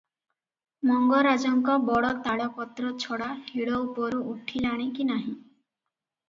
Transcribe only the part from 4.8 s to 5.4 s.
କି ନାହିଁ।